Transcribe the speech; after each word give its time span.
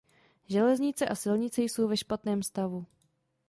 Železnice 0.47 1.05
a 1.07 1.15
silnice 1.15 1.61
jsou 1.63 1.87
ve 1.87 1.97
špatném 1.97 2.43
stavu. 2.43 2.85